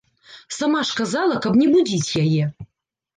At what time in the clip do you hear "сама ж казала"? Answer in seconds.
0.55-1.35